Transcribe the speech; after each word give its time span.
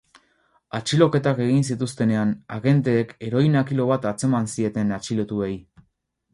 Atxiloketak 0.77 1.41
egin 1.47 1.61
zituztenean, 1.73 2.33
agenteek 2.57 3.13
heroina 3.29 3.65
kilo 3.71 3.89
bat 3.95 4.11
atzeman 4.15 4.53
zieten 4.57 4.99
atxilotuei. 5.01 5.55